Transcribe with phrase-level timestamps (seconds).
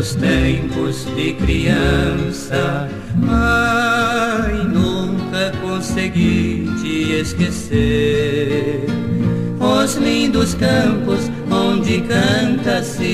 [0.00, 8.86] Meus tempos de criança, mãe, nunca consegui te esquecer.
[9.60, 13.10] Os lindos campos onde canta Siriema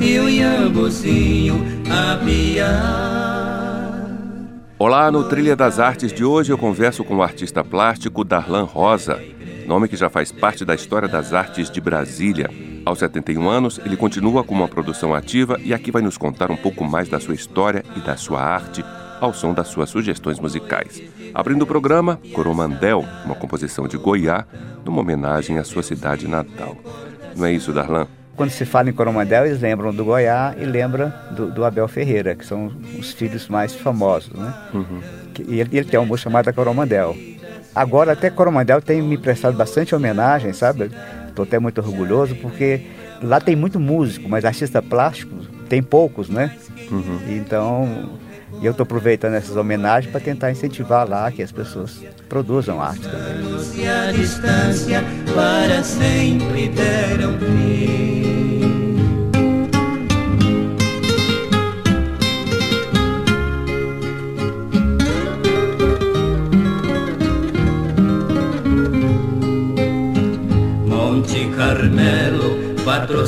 [0.00, 3.98] e o iambozinho a piar.
[4.78, 9.22] Olá, no Trilha das Artes de hoje eu converso com o artista plástico Darlan Rosa,
[9.66, 12.48] nome que já faz parte da história das artes de Brasília.
[12.88, 16.56] Aos 71 anos, ele continua com uma produção ativa e aqui vai nos contar um
[16.56, 18.82] pouco mais da sua história e da sua arte
[19.20, 21.02] ao som das suas sugestões musicais.
[21.34, 24.46] Abrindo o programa, Coromandel, uma composição de Goiá,
[24.86, 26.78] numa homenagem à sua cidade natal.
[27.36, 28.06] Não é isso, Darlan?
[28.34, 32.34] Quando se fala em Coromandel, eles lembram do Goiá e lembram do, do Abel Ferreira,
[32.34, 34.54] que são os filhos mais famosos, né?
[34.72, 35.00] Uhum.
[35.46, 37.14] E ele, ele tem uma música chamada Coromandel.
[37.74, 40.90] Agora até Coromandel tem me prestado bastante homenagem, sabe?
[41.38, 42.80] Estou até muito orgulhoso porque
[43.22, 45.36] lá tem muito músico, mas artista plástico
[45.68, 46.52] tem poucos, né?
[46.90, 47.20] Uhum.
[47.28, 48.10] Então,
[48.60, 53.44] eu estou aproveitando essas homenagens para tentar incentivar lá que as pessoas produzam arte também.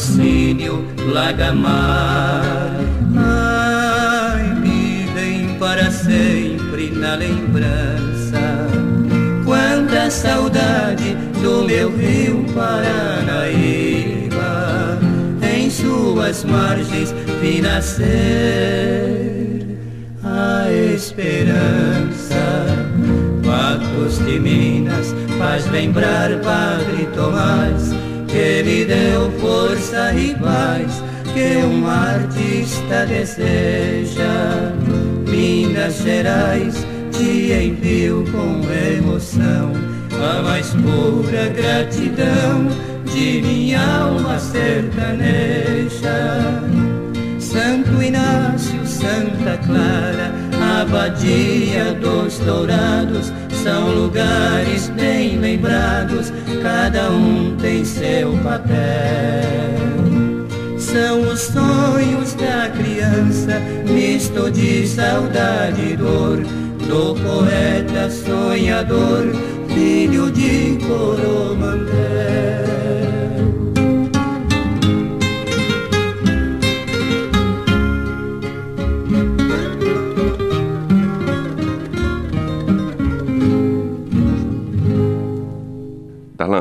[0.01, 2.75] Patrocínio, Lagamar.
[3.17, 8.41] Ai, vivem para sempre na lembrança.
[9.45, 13.19] Quanta saudade do meu rio Paranaíba.
[15.43, 18.07] Em suas margens vi nascer
[20.25, 22.41] a esperança.
[23.45, 28.00] Patos de Minas faz lembrar Padre Tomás
[28.41, 31.03] que deu força e paz
[31.35, 34.73] que um artista deseja.
[35.29, 38.63] Minas Gerais te envio com
[38.97, 39.73] emoção
[40.13, 42.69] a mais pura gratidão
[43.13, 45.91] de minha alma sertaneja.
[47.39, 50.33] Santo Inácio, Santa Clara,
[50.81, 53.33] Abadia dos Dourados,
[53.63, 56.33] são lugares bem lembrados,
[56.63, 58.71] cada um tem seu papel.
[60.79, 66.39] São os sonhos da criança, misto de saudade e dor,
[66.89, 69.27] do poeta sonhador,
[69.69, 72.70] filho de Coromandel.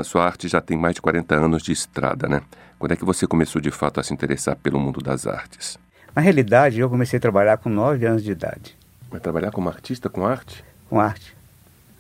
[0.04, 2.42] Sua arte já tem mais de 40 anos de estrada, né?
[2.78, 5.78] Quando é que você começou de fato a se interessar pelo mundo das artes?
[6.16, 8.76] Na realidade, eu comecei a trabalhar com 9 anos de idade.
[9.10, 10.64] Vai trabalhar como artista com arte?
[10.90, 11.36] Com arte.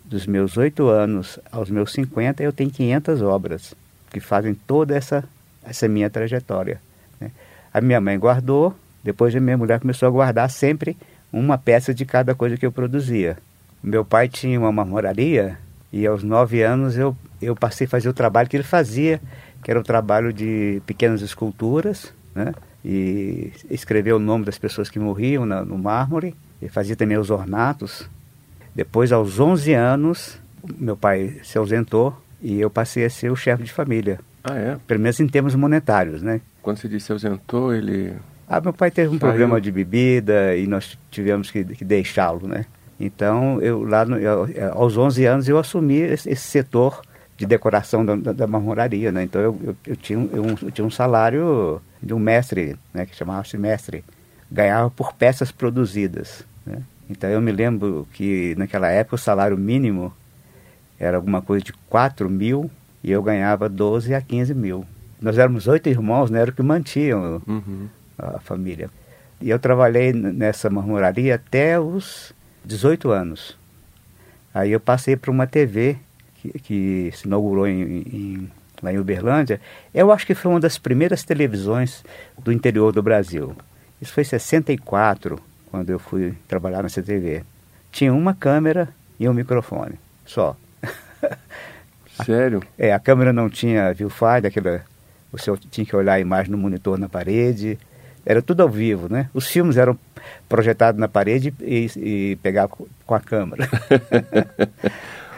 [0.05, 3.75] Dos meus 8 anos aos meus 50, eu tenho 500 obras
[4.09, 5.23] que fazem toda essa,
[5.63, 6.81] essa minha trajetória.
[7.19, 7.31] Né?
[7.73, 10.97] A minha mãe guardou, depois a minha mulher começou a guardar sempre
[11.31, 13.37] uma peça de cada coisa que eu produzia.
[13.81, 15.57] Meu pai tinha uma marmoraria
[15.91, 19.21] e aos nove anos eu, eu passei a fazer o trabalho que ele fazia,
[19.63, 22.53] que era o trabalho de pequenas esculturas, né?
[22.83, 26.35] E escrever o nome das pessoas que morriam na, no mármore.
[26.61, 28.09] E fazia também os ornatos.
[28.73, 30.39] Depois, aos 11 anos,
[30.77, 34.19] meu pai se ausentou e eu passei a ser o chefe de família.
[34.43, 34.77] Ah, é?
[34.87, 36.41] Pelo menos em termos monetários, né?
[36.61, 38.13] Quando você disse se ausentou, ele...
[38.47, 39.19] Ah, meu pai teve um Saiu.
[39.19, 42.65] problema de bebida e nós tivemos que, que deixá-lo, né?
[42.99, 47.01] Então, eu lá no, eu, aos 11 anos eu assumi esse, esse setor
[47.39, 49.23] de decoração da, da, da marmoraria, né?
[49.23, 53.05] Então eu, eu, eu, tinha, eu, eu, tinha um salário de um mestre, né?
[53.05, 54.03] Que chamava-se mestre.
[54.51, 56.83] Ganhava por peças produzidas, né?
[57.09, 60.13] Então eu me lembro que naquela época o salário mínimo
[60.99, 62.69] era alguma coisa de 4 mil
[63.01, 64.85] e eu ganhava 12 a 15 mil.
[65.21, 66.41] Nós éramos oito irmãos, né?
[66.41, 67.87] Era o que mantinham uhum.
[68.17, 68.89] a família.
[69.39, 72.33] E eu trabalhei nessa marmoraria até os
[72.65, 73.57] 18 anos.
[74.53, 75.95] Aí eu passei para uma TV
[76.41, 78.51] que, que, se inaugurou em, em
[78.81, 79.59] lá em Uberlândia,
[79.93, 82.03] eu acho que foi uma das primeiras televisões
[82.37, 83.55] do interior do Brasil.
[84.01, 85.39] Isso foi em 64,
[85.69, 87.43] quando eu fui trabalhar na CTV.
[87.91, 88.89] Tinha uma câmera
[89.19, 89.95] e um microfone,
[90.25, 90.55] só.
[92.25, 92.61] Sério?
[92.77, 94.81] É, a câmera não tinha viewfinder, aquela,
[95.31, 97.77] você tinha que olhar a imagem no monitor na parede.
[98.25, 99.29] Era tudo ao vivo, né?
[99.33, 99.97] Os filmes eram
[100.47, 103.67] projetados na parede e, e pegar com a câmera.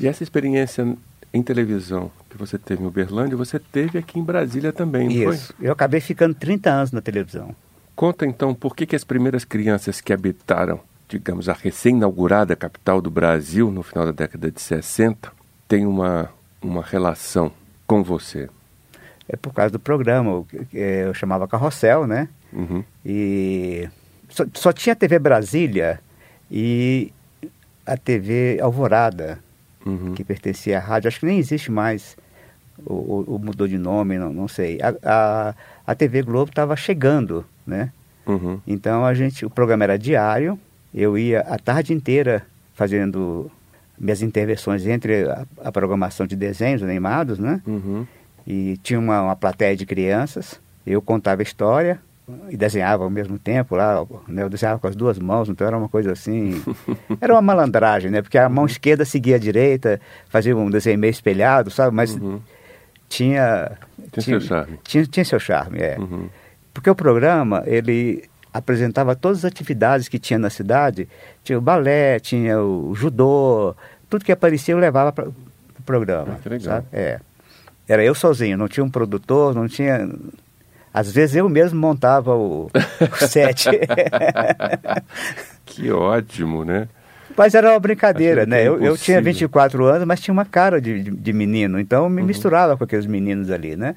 [0.00, 0.96] e essa experiência
[1.32, 5.52] em televisão que você teve em Uberlândia, você teve aqui em Brasília também, não Isso.
[5.54, 5.66] Foi?
[5.66, 7.54] Eu acabei ficando 30 anos na televisão.
[7.96, 13.10] Conta então por que, que as primeiras crianças que habitaram, digamos, a recém-inaugurada capital do
[13.10, 15.32] Brasil no final da década de 60
[15.68, 16.30] têm uma,
[16.62, 17.52] uma relação
[17.86, 18.48] com você.
[19.28, 22.28] É por causa do programa, eu, eu chamava Carrossel, né?
[22.52, 22.84] Uhum.
[23.04, 23.88] E
[24.28, 26.00] só, só tinha a TV Brasília
[26.50, 27.12] e
[27.86, 29.38] a TV Alvorada,
[29.84, 30.14] uhum.
[30.14, 31.08] que pertencia à rádio.
[31.08, 32.16] Acho que nem existe mais,
[32.84, 34.78] ou, ou mudou de nome, não, não sei.
[34.80, 35.54] A, a,
[35.86, 37.90] a TV Globo estava chegando né?
[38.26, 38.60] Uhum.
[38.66, 40.58] Então a gente, o programa era diário,
[40.94, 42.42] eu ia a tarde inteira
[42.74, 43.50] fazendo
[43.98, 47.60] minhas intervenções entre a, a programação de desenhos animados, né?
[47.66, 48.06] Uhum.
[48.46, 52.00] E tinha uma, uma plateia de crianças, eu contava a história
[52.48, 54.42] e desenhava ao mesmo tempo lá, né?
[54.42, 56.62] eu desenhava com as duas mãos, então era uma coisa assim,
[57.20, 58.22] era uma malandragem, né?
[58.22, 61.94] Porque a mão esquerda seguia a direita, fazia um desenho meio espelhado, sabe?
[61.94, 62.40] Mas uhum.
[63.08, 63.72] tinha,
[64.10, 64.78] tinha, tinha, seu charme.
[64.84, 65.98] Tinha, tinha seu charme, é.
[65.98, 66.28] Uhum.
[66.72, 68.24] Porque o programa, ele
[68.54, 71.08] apresentava todas as atividades que tinha na cidade.
[71.42, 73.74] Tinha o balé, tinha o judô,
[74.08, 76.34] tudo que aparecia eu levava para o programa.
[76.34, 76.76] Ah, que legal.
[76.76, 76.86] Sabe?
[76.92, 77.20] É.
[77.88, 80.08] Era eu sozinho, não tinha um produtor, não tinha...
[80.94, 83.68] Às vezes eu mesmo montava o, o set.
[85.66, 86.88] que ótimo, né?
[87.36, 88.62] Mas era uma brincadeira, né?
[88.62, 92.10] Eu, eu, tinha 24 anos, mas tinha uma cara de, de, de menino, então eu
[92.10, 92.28] me uhum.
[92.28, 93.96] misturava com aqueles meninos ali, né?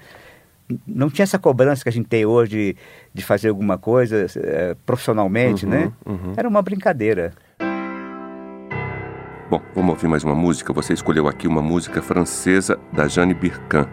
[0.85, 2.75] não tinha essa cobrança que a gente tem hoje de,
[3.13, 5.91] de fazer alguma coisa é, profissionalmente, uhum, né?
[6.05, 6.33] Uhum.
[6.35, 7.33] Era uma brincadeira.
[9.49, 10.73] Bom, vamos ouvir mais uma música.
[10.73, 13.85] Você escolheu aqui uma música francesa da Jeanne Birkin.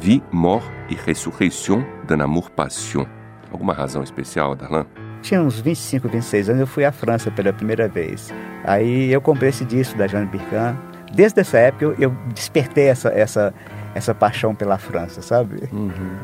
[0.00, 3.06] Vie, mort e ressurreition d'un amour passion.
[3.50, 4.86] Alguma razão especial, Darlan?
[5.20, 8.32] Tinha uns 25, 26 anos, eu fui à França pela primeira vez.
[8.64, 10.76] Aí eu comprei esse disco da Jeanne Birkin.
[11.14, 13.54] Desde essa época eu, eu despertei essa, essa,
[13.94, 15.68] essa paixão pela França, sabe?
[15.72, 16.16] Uhum.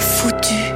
[0.00, 0.67] foutu.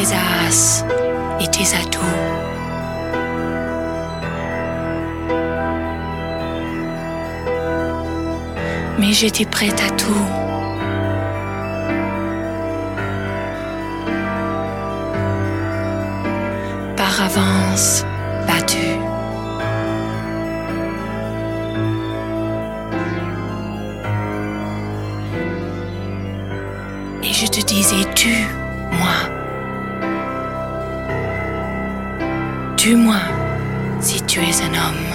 [0.00, 0.82] Tes as
[1.40, 2.00] et tes atouts.
[8.98, 10.26] mais j'étais prête à tout.
[16.96, 18.04] Par avance,
[18.46, 18.98] battue.
[27.22, 28.46] Et je te disais, tu,
[32.90, 33.20] Tue-moi
[34.00, 35.10] si tu es un homme.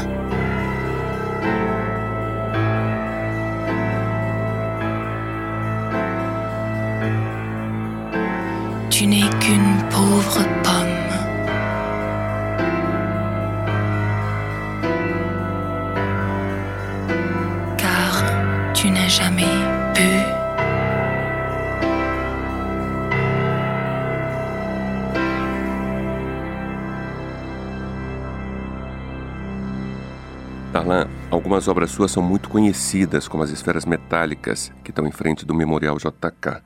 [8.89, 11.15] tu n'es qu'une pauvre pomme.
[17.77, 18.23] Car
[18.73, 19.74] tu n'as jamais
[31.55, 35.53] algumas obras suas são muito conhecidas, como as esferas metálicas que estão em frente do
[35.53, 36.61] Memorial JK.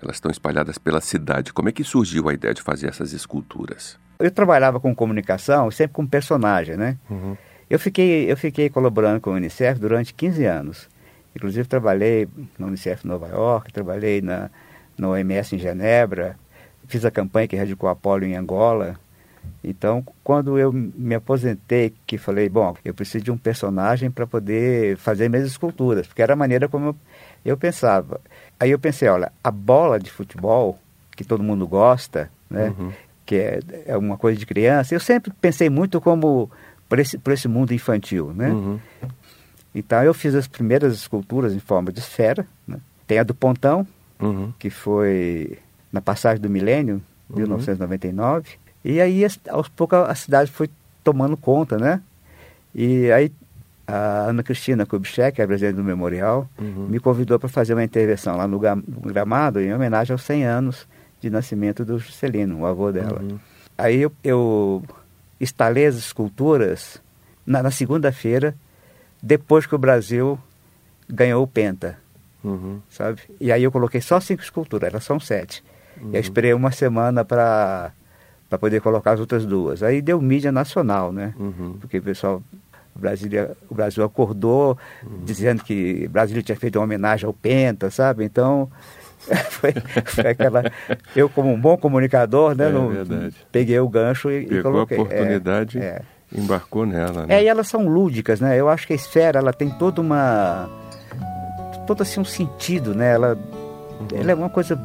[0.00, 1.52] Elas estão espalhadas pela cidade.
[1.52, 3.98] Como é que surgiu a ideia de fazer essas esculturas?
[4.20, 6.98] Eu trabalhava com comunicação, sempre com personagem, né?
[7.10, 7.36] Uhum.
[7.68, 10.88] Eu, fiquei, eu fiquei colaborando com o Unicef durante 15 anos.
[11.34, 14.50] Inclusive trabalhei no Unicef Nova York, trabalhei na,
[14.96, 16.36] no OMS em Genebra,
[16.86, 18.94] fiz a campanha que radicou a polio em Angola.
[19.64, 24.96] Então, quando eu me aposentei, que falei, bom, eu preciso de um personagem para poder
[24.96, 26.96] fazer minhas esculturas, porque era a maneira como eu,
[27.44, 28.20] eu pensava.
[28.58, 30.78] Aí eu pensei, olha, a bola de futebol,
[31.16, 32.92] que todo mundo gosta, né, uhum.
[33.24, 36.50] que é, é uma coisa de criança, eu sempre pensei muito como
[36.88, 38.50] por esse, por esse mundo infantil, né?
[38.50, 38.78] Uhum.
[39.74, 42.78] Então eu fiz as primeiras esculturas em forma de esfera, né?
[43.06, 43.86] Tem a do Pontão,
[44.20, 44.52] uhum.
[44.58, 45.58] que foi
[45.90, 48.61] na passagem do milênio, 1999, uhum.
[48.84, 50.68] E aí aos poucos a cidade foi
[51.04, 52.00] tomando conta, né?
[52.74, 53.32] E aí
[53.86, 56.86] a Ana Cristina Kubitschek, a presidente do memorial, uhum.
[56.88, 60.88] me convidou para fazer uma intervenção lá no, Gramado em homenagem aos 100 anos
[61.20, 63.20] de nascimento do Juscelino, o avô dela.
[63.20, 63.38] Uhum.
[63.76, 64.82] Aí eu, eu
[65.40, 67.02] instalei as esculturas
[67.44, 68.54] na, na segunda-feira,
[69.22, 70.38] depois que o Brasil
[71.08, 71.98] ganhou o Penta,
[72.42, 72.80] uhum.
[72.88, 73.20] sabe?
[73.40, 75.62] E aí eu coloquei só cinco esculturas, elas são sete.
[76.00, 76.10] Uhum.
[76.12, 77.92] Eu esperei uma semana para
[78.52, 79.82] para poder colocar as outras duas.
[79.82, 81.32] Aí deu mídia nacional, né?
[81.38, 81.78] Uhum.
[81.80, 82.42] Porque o pessoal
[82.94, 85.24] Brasília, o Brasil acordou uhum.
[85.24, 88.26] dizendo que Brasília tinha feito uma homenagem ao Penta, sabe?
[88.26, 88.70] Então,
[89.48, 89.72] foi,
[90.04, 90.70] foi, aquela.
[91.16, 92.66] Eu, como um bom comunicador, né?
[92.66, 94.98] É, no, peguei o gancho e, Pegou e coloquei.
[94.98, 96.02] a oportunidade é, é.
[96.38, 97.36] embarcou nela, né?
[97.36, 98.60] É, e elas são lúdicas, né?
[98.60, 100.68] Eu acho que a esfera, ela tem toda uma.
[101.86, 103.14] todo assim um sentido, né?
[103.14, 103.34] Ela,
[103.98, 104.08] uhum.
[104.12, 104.78] ela é uma coisa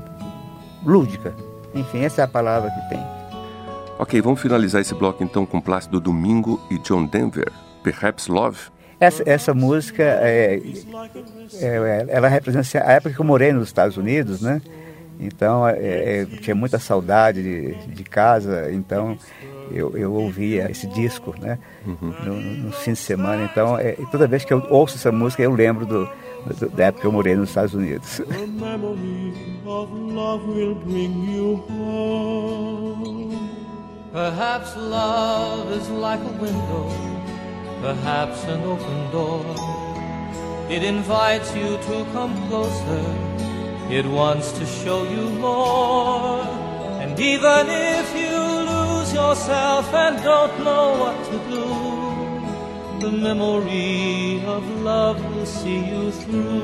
[0.86, 1.33] lúdica.
[1.75, 3.16] Enfim, essa é a palavra que tem.
[4.00, 7.51] Ok, vamos finalizar esse bloco então com Plácido Domingo e John Denver.
[7.84, 8.60] Perhaps Love?
[9.00, 10.62] Essa, essa música, é,
[11.60, 14.62] é, ela representa a época que eu morei nos Estados Unidos, né?
[15.20, 19.18] Então, é, é tinha muita saudade de, de casa, então
[19.72, 21.58] eu, eu ouvia esse disco, né?
[21.86, 22.13] Uhum.
[22.24, 23.50] No, no, fim de semana.
[23.51, 26.10] Então, é, toda vez que eu ouço essa música, eu lembro do,
[26.60, 28.22] do, da época que eu morei nos Estados Unidos.
[34.17, 37.17] Perhaps love is like a window
[37.81, 39.45] perhaps an open door.
[40.69, 43.05] It invites you to come closer,
[43.89, 46.41] it wants to show you more.
[47.01, 48.38] And even if you
[48.74, 51.65] lose yourself and don't know what to do,
[53.03, 56.63] the memory of love will see you through.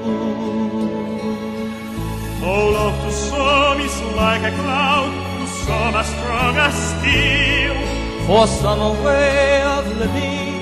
[2.45, 5.12] Oh, love to some is like a cloud,
[5.65, 7.75] some as strong as steel.
[8.27, 10.53] For some a way of living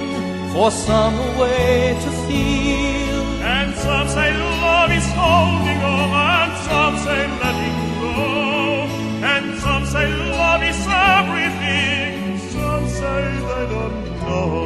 [0.54, 3.16] for some a way to feel.
[3.56, 4.30] And some say
[4.62, 8.16] love is holding on, and some say letting go.
[9.34, 10.82] And some say love is
[11.18, 14.62] everything, some say they don't know.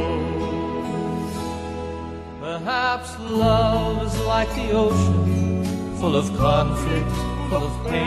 [2.40, 5.64] Perhaps love is like the ocean,
[5.98, 7.10] full of conflict,
[7.48, 8.05] full of pain.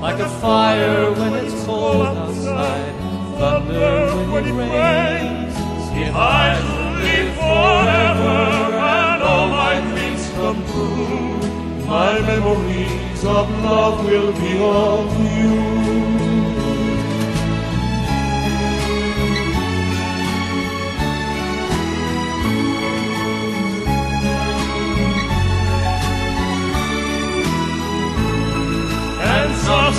[0.00, 2.94] Like a fire when it's cold outside,
[3.38, 5.54] thunder when it rains.
[5.92, 6.58] If I
[7.04, 8.38] live forever
[8.80, 11.86] and all my dreams come true.
[11.86, 15.79] My memories of love will be of you.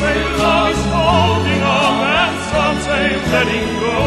[0.02, 4.00] Say love is holding on, and some say letting go,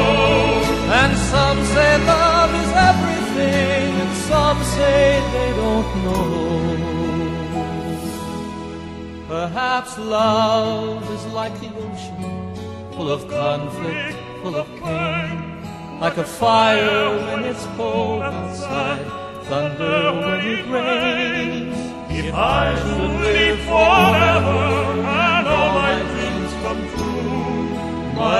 [1.00, 5.02] and some say love is everything, and some say
[5.34, 6.24] they don't know.
[9.28, 12.22] Perhaps love is like the ocean,
[12.94, 15.32] full of conflict, full of pain,
[16.00, 19.06] like a fire when it's cold outside,
[19.44, 21.78] thunder when it rains.
[22.10, 24.33] If I should live forever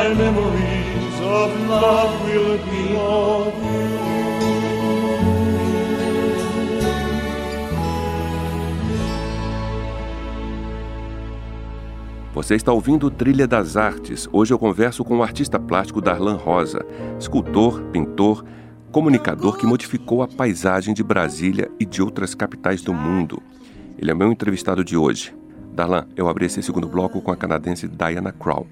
[0.04, 3.94] my memories of love will be of you.
[12.34, 14.28] Você está ouvindo Trilha das Artes.
[14.30, 16.84] Hoje eu converso com o artista plástico Darlan Rosa,
[17.18, 18.44] escultor, pintor,
[18.92, 23.42] comunicador que modificou a paisagem de Brasília e de outras capitais do mundo.
[23.96, 25.34] Ele é meu entrevistado de hoje.
[25.72, 28.66] Darlan, eu abri esse segundo bloco com a canadense Diana Krall,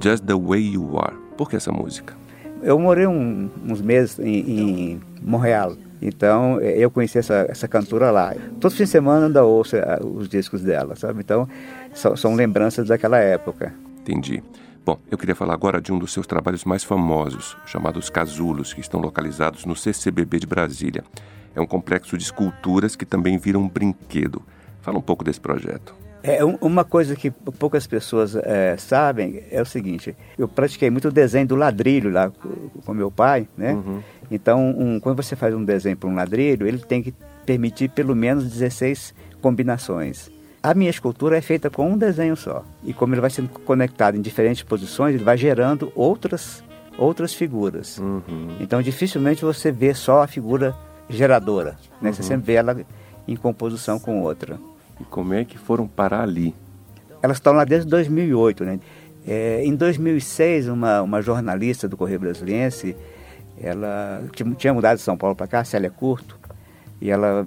[0.00, 1.16] Just the Way You Are.
[1.36, 2.14] Por que essa música?
[2.62, 8.10] Eu morei um, uns meses em, em Montreal Então, é, eu conheci essa, essa cantora
[8.10, 8.34] lá.
[8.60, 11.20] Todo fim de semana ainda ouço é, os discos dela, sabe?
[11.20, 11.48] Então,
[11.92, 13.74] são, são lembranças daquela época.
[14.00, 14.42] Entendi.
[14.84, 18.80] Bom, eu queria falar agora de um dos seus trabalhos mais famosos, chamados Casulos, que
[18.80, 21.02] estão localizados no CCBB de Brasília.
[21.54, 24.42] É um complexo de esculturas que também vira um brinquedo.
[24.82, 26.03] Fala um pouco desse projeto.
[26.26, 31.46] É, uma coisa que poucas pessoas é, sabem é o seguinte: eu pratiquei muito desenho
[31.46, 33.74] do ladrilho lá com, com meu pai, né?
[33.74, 34.02] Uhum.
[34.30, 37.12] Então, um, quando você faz um desenho para um ladrilho, ele tem que
[37.44, 40.30] permitir pelo menos 16 combinações.
[40.62, 42.64] A minha escultura é feita com um desenho só.
[42.82, 46.64] E como ele vai sendo conectado em diferentes posições, ele vai gerando outras,
[46.96, 47.98] outras figuras.
[47.98, 48.56] Uhum.
[48.60, 50.74] Então, dificilmente você vê só a figura
[51.06, 51.76] geradora.
[52.00, 52.08] Né?
[52.08, 52.14] Uhum.
[52.14, 52.80] Você sempre vê ela
[53.28, 54.58] em composição com outra.
[55.00, 56.54] E como é que foram parar ali?
[57.22, 58.80] Elas estão lá desde 2008, né?
[59.26, 62.94] É, em 2006, uma, uma jornalista do Correio Brasiliense,
[63.58, 64.22] ela
[64.56, 66.38] tinha mudado de São Paulo para cá, Célia Curto,
[67.00, 67.46] e ela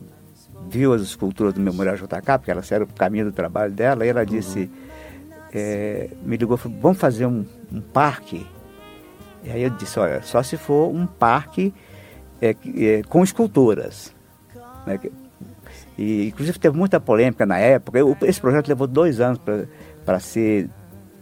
[0.68, 4.10] viu as esculturas do Memorial JK, porque ela era o caminho do trabalho dela, e
[4.10, 5.40] ela disse, uhum.
[5.54, 8.46] é, me ligou, falou, vamos fazer um, um, parque?
[9.44, 11.74] E aí eu disse, olha, só se for um parque
[12.42, 14.14] é, é, com esculturas.
[14.86, 15.00] Né?
[15.98, 17.98] E, inclusive, teve muita polêmica na época.
[17.98, 19.40] Eu, esse projeto levou dois anos
[20.06, 20.70] para ser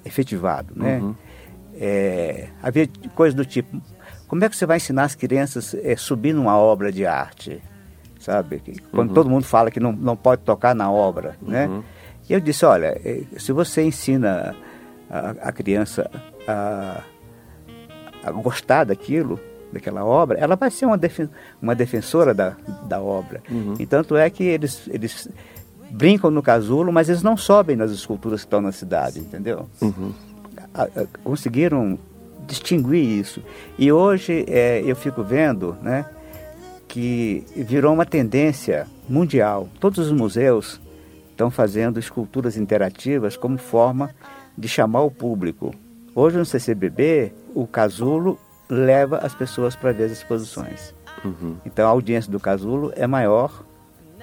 [0.04, 0.74] efetivado.
[0.76, 1.00] Né?
[1.00, 1.16] Uhum.
[1.76, 3.82] É, havia coisas do tipo:
[4.28, 7.62] como é que você vai ensinar as crianças a é, subir numa obra de arte?
[8.20, 8.62] Sabe?
[8.92, 9.14] Quando uhum.
[9.14, 11.36] todo mundo fala que não, não pode tocar na obra.
[11.42, 11.68] Né?
[11.68, 11.84] Uhum.
[12.30, 14.56] E eu disse: olha, é, se você ensina
[15.10, 16.10] a, a criança
[16.48, 17.02] a,
[18.24, 19.40] a gostar daquilo,
[19.76, 21.30] daquela obra, ela vai ser uma, defen
[21.62, 22.56] uma defensora da,
[22.88, 23.42] da obra.
[23.50, 23.76] Uhum.
[23.78, 25.30] E tanto é que eles, eles
[25.92, 29.68] brincam no casulo, mas eles não sobem nas esculturas que estão na cidade, entendeu?
[29.82, 30.14] Uhum.
[30.74, 30.90] A, a,
[31.24, 32.00] conseguiram
[32.48, 33.42] distinguir isso.
[33.78, 36.06] E hoje é, eu fico vendo né,
[36.88, 39.68] que virou uma tendência mundial.
[39.80, 40.80] Todos os museus
[41.32, 44.10] estão fazendo esculturas interativas como forma
[44.58, 45.74] de chamar o público.
[46.14, 50.94] Hoje no CCBB, o casulo leva as pessoas para ver as exposições.
[51.24, 51.58] Uhum.
[51.66, 53.64] Então a audiência do casulo é maior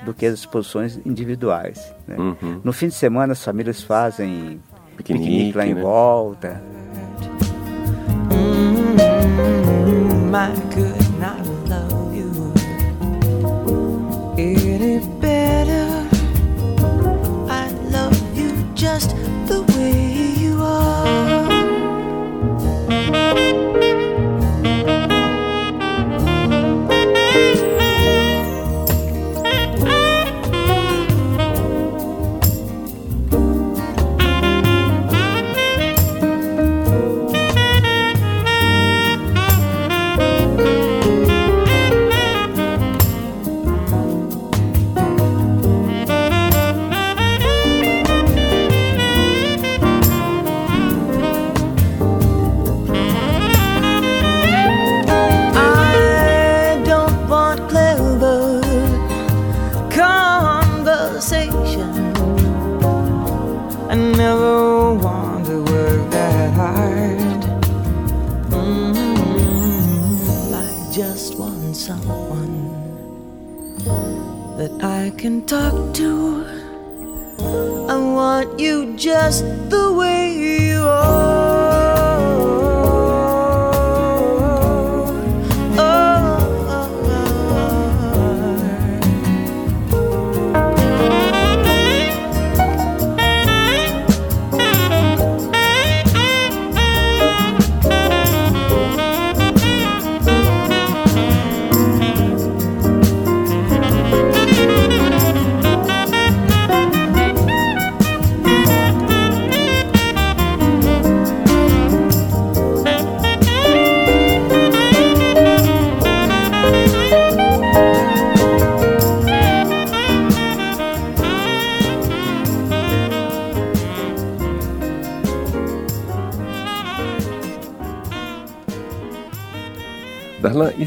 [0.05, 1.95] do que as exposições individuais.
[2.07, 2.17] Né?
[2.17, 2.61] Uhum.
[2.63, 4.61] No fim de semana as famílias fazem
[4.97, 5.81] piquenique, piquenique lá em né?
[5.81, 6.63] volta.
[10.33, 10.49] my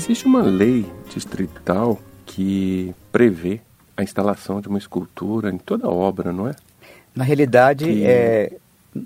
[0.05, 3.59] existe uma lei distrital que prevê
[3.97, 6.55] a instalação de uma escultura em toda obra, não é?
[7.15, 8.05] Na realidade, que...
[8.05, 8.53] é,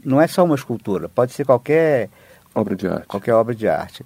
[0.04, 2.10] não é só uma escultura, pode ser qualquer
[2.54, 3.08] obra de arte.
[3.08, 4.06] Qualquer obra de arte.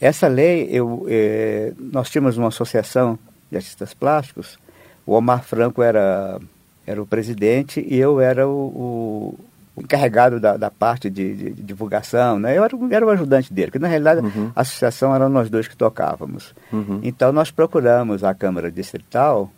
[0.00, 3.18] Essa lei, eu, é, nós tínhamos uma associação
[3.50, 4.56] de artistas plásticos,
[5.04, 6.38] o Omar Franco era,
[6.86, 9.38] era o presidente e eu era o, o,
[9.80, 12.56] encarregado da, da parte de, de, de, divulgação, né?
[12.56, 14.52] Eu era, era o ajudante dele, porque na realidade uhum.
[14.54, 16.54] a associação era nós dois que tocávamos.
[16.72, 17.00] Uhum.
[17.02, 19.50] Então nós procuramos a Câmara Distrital,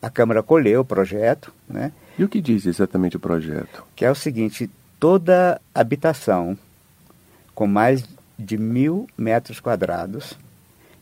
[0.00, 1.92] a Câmara colheu o projeto, né?
[2.18, 3.84] E o que diz exatamente o projeto?
[3.96, 6.56] Que é o seguinte, toda habitação
[7.54, 8.04] com mais
[8.38, 10.38] de mil metros quadrados,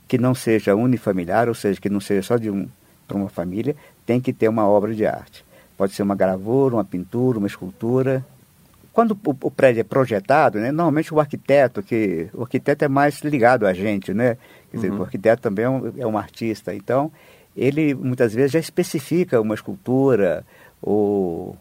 [0.06, 2.68] que não seja unifamiliar, ou seja, que não seja só de um
[3.06, 5.44] para uma família, tem que ter uma obra de arte.
[5.76, 8.24] Pode ser uma gravura, uma pintura, uma escultura.
[8.98, 13.20] Quando o, o prédio é projetado, né, normalmente o arquiteto, que o arquiteto é mais
[13.20, 14.36] ligado a gente, né?
[14.72, 14.98] Quer dizer, uhum.
[14.98, 16.74] o arquiteto também é um, é um artista.
[16.74, 17.12] Então,
[17.56, 20.44] ele muitas vezes já especifica uma escultura
[20.82, 21.56] ou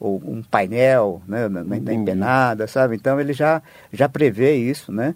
[0.00, 2.96] ou um painel né, na, na empenada, sabe?
[2.96, 3.60] Então ele já,
[3.92, 5.14] já prevê isso, né?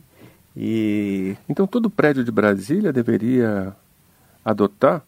[0.55, 1.35] E...
[1.49, 3.75] Então todo prédio de Brasília deveria
[4.45, 5.03] adotar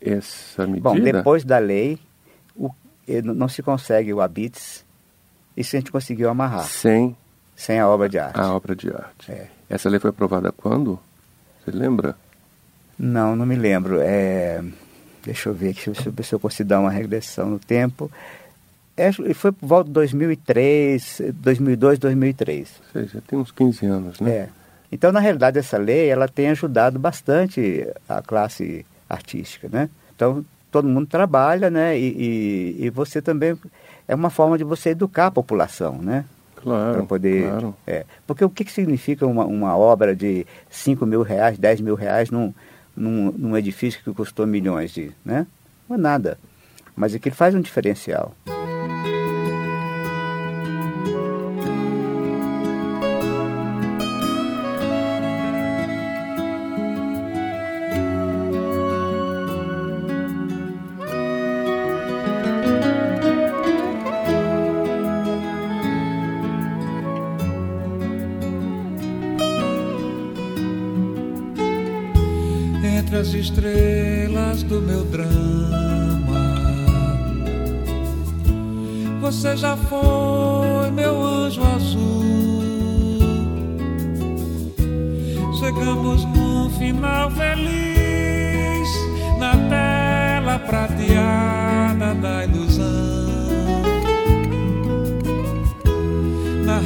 [0.00, 0.90] essa medida?
[0.90, 2.00] Bom, depois da lei,
[2.56, 2.68] o,
[3.22, 4.84] não se consegue o habits,
[5.56, 6.64] isso a gente conseguiu amarrar.
[6.64, 7.16] Sem?
[7.56, 8.40] Sem a obra de arte.
[8.40, 9.30] A obra de arte.
[9.30, 9.48] É.
[9.68, 10.98] Essa lei foi aprovada quando?
[11.64, 12.16] Você lembra?
[12.98, 14.00] Não, não me lembro.
[14.00, 14.62] É...
[15.24, 18.10] Deixa eu ver aqui, se eu, se eu consigo dar uma regressão no tempo.
[18.96, 22.68] É, foi por volta de 2003, 2002, 2003.
[22.78, 24.30] Ou seja, tem uns 15 anos, né?
[24.30, 24.48] É.
[24.92, 29.88] Então, na realidade, essa lei ela tem ajudado bastante a classe artística, né?
[30.14, 31.98] Então, todo mundo trabalha, né?
[31.98, 33.58] E, e, e você também...
[34.06, 36.24] É uma forma de você educar a população, né?
[36.56, 37.76] Claro, para poder, claro.
[37.86, 38.04] É.
[38.26, 42.30] Porque o que, que significa uma, uma obra de 5 mil reais, 10 mil reais
[42.30, 42.54] num,
[42.96, 45.12] num, num edifício que custou milhões de...
[45.24, 45.46] Né?
[45.88, 46.38] Não é nada.
[46.96, 48.34] Mas aquilo faz um diferencial.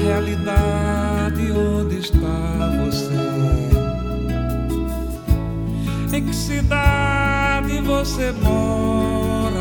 [0.04, 3.28] Realidade, onde está você?
[6.16, 9.58] Em que cidade você mora?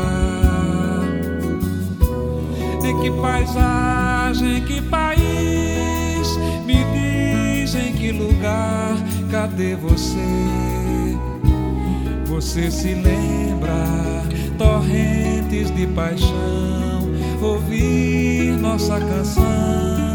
[2.84, 6.36] Em que paisagem, em que país?
[6.64, 8.96] Me diz em que lugar,
[9.30, 10.48] cadê você?
[12.26, 14.22] Você se lembra,
[14.56, 17.10] torrentes de paixão,
[17.42, 20.07] ouvir nossa canção,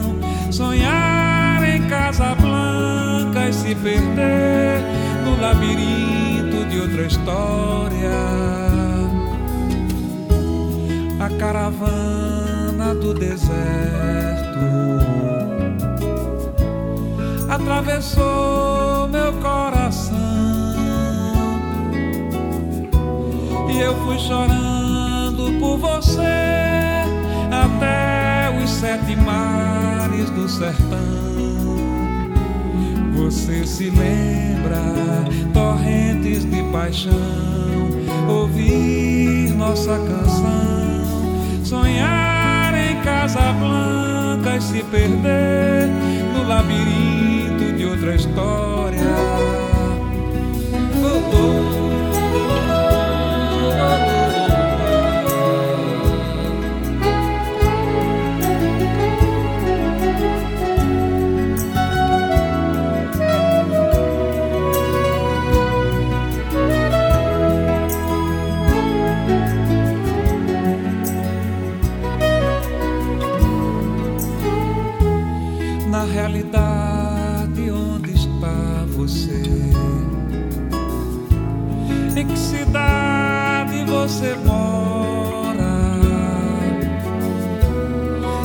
[0.53, 4.83] sonhar em Casa Blanca e se perder
[5.25, 8.11] no labirinto de outra história.
[11.19, 13.49] A caravana do deserto
[17.49, 20.13] atravessou meu coração
[23.71, 26.21] e eu fui chorando por você
[27.49, 28.12] até
[28.83, 30.99] sete mares do sertão.
[33.15, 34.77] Você se lembra,
[35.53, 37.13] torrentes de paixão,
[38.27, 45.87] ouvir nossa canção, sonhar em Casa Blanca e se perder
[46.33, 48.72] no labirinto de outra história.
[84.03, 85.73] Você mora?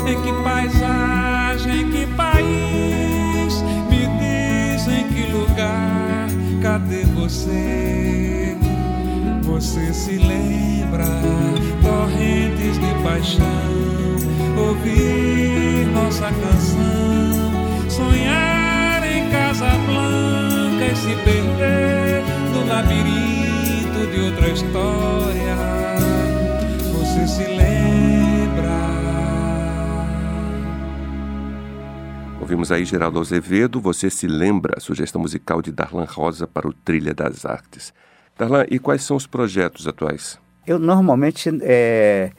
[0.07, 3.63] Em que paisagem, em que país?
[3.91, 6.29] Me diz em que lugar?
[6.63, 8.57] Cadê você?
[9.43, 11.07] Você se lembra?
[11.83, 13.45] Torrentes de paixão,
[14.57, 17.18] ouvir nossa canção,
[21.09, 25.57] se perder no labirinto de outra história
[26.93, 28.69] você se lembra.
[32.39, 37.15] Ouvimos aí Geraldo Azevedo, Você se lembra, sugestão musical de Darlan Rosa para o Trilha
[37.15, 37.95] das Artes.
[38.37, 40.39] Darlan, e quais são os projetos atuais?
[40.67, 42.33] Eu normalmente é,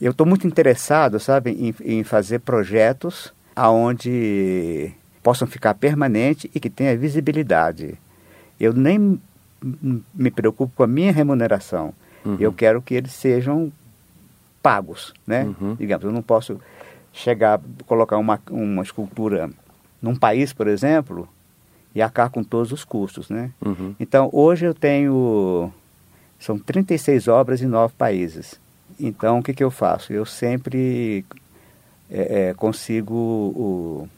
[0.00, 6.68] eu estou muito interessado, sabe, em, em fazer projetos aonde possam ficar permanentes e que
[6.68, 7.98] tenha visibilidade.
[8.58, 9.20] Eu nem
[10.14, 11.92] me preocupo com a minha remuneração.
[12.24, 12.36] Uhum.
[12.38, 13.72] Eu quero que eles sejam
[14.62, 15.44] pagos, né?
[15.60, 15.74] Uhum.
[15.74, 16.60] Digamos, eu não posso
[17.12, 19.50] chegar, colocar uma, uma escultura
[20.02, 21.28] num país, por exemplo,
[21.94, 23.50] e acabar com todos os custos, né?
[23.64, 23.94] Uhum.
[23.98, 25.72] Então, hoje eu tenho,
[26.38, 28.60] são 36 obras em nove países.
[29.00, 30.12] Então, o que, que eu faço?
[30.12, 31.24] Eu sempre
[32.10, 34.08] é, é, consigo o,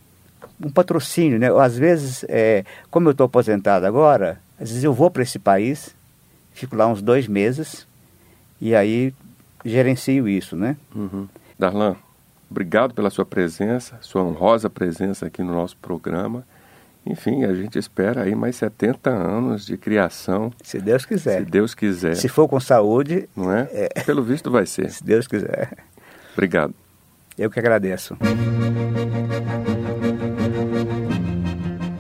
[0.63, 1.49] um patrocínio, né?
[1.61, 5.95] Às vezes, é, como eu estou aposentado agora, às vezes eu vou para esse país,
[6.53, 7.87] fico lá uns dois meses
[8.61, 9.15] e aí
[9.65, 10.77] gerencio isso, né?
[10.95, 11.29] Uhum.
[11.59, 11.97] Darlan,
[12.51, 16.45] obrigado pela sua presença, sua honrosa presença aqui no nosso programa.
[17.07, 20.53] Enfim, a gente espera aí mais 70 anos de criação.
[20.63, 21.39] Se Deus quiser.
[21.39, 22.15] Se Deus quiser.
[22.17, 23.29] Se for com saúde.
[23.35, 23.69] Não é?
[23.73, 24.03] é...
[24.05, 24.91] Pelo visto vai ser.
[24.91, 25.73] Se Deus quiser.
[26.35, 26.75] Obrigado.
[27.39, 28.17] Eu que agradeço.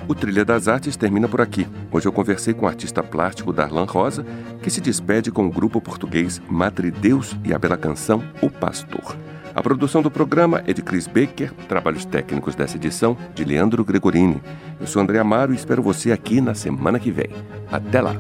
[0.09, 1.69] O Trilha das Artes termina por aqui.
[1.93, 4.25] Hoje eu conversei com o artista plástico Darlan Rosa,
[4.63, 9.15] que se despede com o grupo português Madre Deus e a bela canção O Pastor.
[9.55, 14.41] A produção do programa é de Chris Baker, trabalhos técnicos dessa edição de Leandro Gregorini.
[14.81, 17.29] Eu sou André Amaro e espero você aqui na semana que vem.
[17.71, 18.17] Até lá!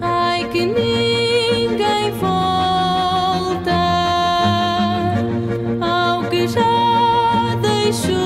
[0.00, 3.76] Ai, que ninguém volta
[5.80, 8.25] ao que já deixou.